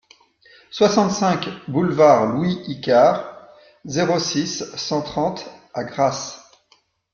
[0.71, 3.23] soixante-cinq boulevard Louis Icard,
[3.85, 6.41] zéro six, cent trente à Grasse